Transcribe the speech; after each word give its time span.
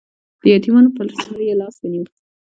د 0.41 0.43
یتیمانو 0.53 0.89
په 0.97 1.01
سر 1.23 1.39
یې 1.47 1.53
لاس 1.61 1.75
ونیو 1.79 2.05